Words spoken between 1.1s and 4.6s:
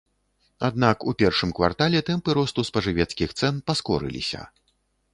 у першым квартале тэмпы росту спажывецкіх цэн паскорыліся.